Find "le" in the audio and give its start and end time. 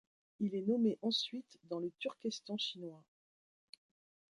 1.77-1.91